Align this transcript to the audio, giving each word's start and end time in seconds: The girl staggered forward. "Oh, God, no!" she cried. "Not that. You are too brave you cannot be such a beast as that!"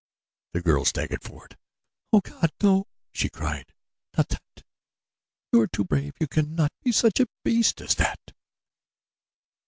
The 0.53 0.61
girl 0.63 0.83
staggered 0.83 1.21
forward. 1.21 1.57
"Oh, 2.11 2.21
God, 2.21 2.49
no!" 2.63 2.87
she 3.13 3.29
cried. 3.29 3.71
"Not 4.17 4.29
that. 4.29 4.63
You 5.51 5.61
are 5.61 5.67
too 5.67 5.83
brave 5.83 6.15
you 6.19 6.25
cannot 6.27 6.71
be 6.81 6.91
such 6.91 7.19
a 7.19 7.27
beast 7.43 7.81
as 7.81 7.93
that!" 7.93 8.33